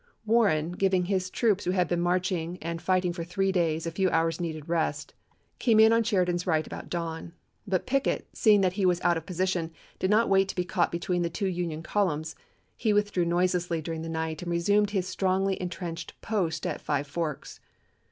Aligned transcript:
Warren, 0.25 0.71
giving 0.71 1.05
his 1.05 1.29
troops, 1.29 1.65
who 1.65 1.69
had 1.69 1.87
been 1.87 2.01
marching 2.01 2.57
and 2.59 2.81
fighting 2.81 3.13
for 3.13 3.23
three 3.23 3.51
days, 3.51 3.85
a 3.85 3.91
few 3.91 4.09
hours' 4.09 4.41
needed 4.41 4.67
rest, 4.67 5.13
came 5.59 5.79
in 5.79 5.93
on 5.93 6.01
Sheridan's 6.01 6.43
170 6.43 6.87
ABRAHAM 6.87 6.89
LINCOLN 6.89 6.89
ffSSS? 6.89 6.93
FIVE 6.95 7.05
F0KKS 7.05 7.05
171 7.05 7.11
right 7.13 7.21
about 7.21 7.21
dawn. 7.21 7.33
But 7.69 7.85
Pickett, 7.85 8.27
seeing 8.33 8.61
that 8.61 8.73
he 8.73 8.85
was 8.87 8.97
chap.viii. 8.97 9.11
out 9.11 9.17
of 9.17 9.25
position, 9.27 9.71
did 9.99 10.09
not 10.09 10.29
wait 10.29 10.47
to 10.47 10.55
be 10.55 10.65
caught 10.65 10.91
between 10.91 11.21
the 11.21 11.29
two 11.29 11.47
Union 11.47 11.83
columns; 11.83 12.35
he 12.75 12.93
withdrew 12.93 13.25
noiselessly 13.25 13.81
during 13.83 14.01
the 14.01 14.09
night1 14.09 14.41
and 14.41 14.49
resumed 14.51 14.89
his 14.89 15.07
strongly 15.07 15.53
in 15.53 15.65
Mar.3i,i865. 15.67 15.71
trenched 15.71 16.21
post 16.23 16.65
at 16.65 16.81
Five 16.81 17.05
Forks. 17.05 17.59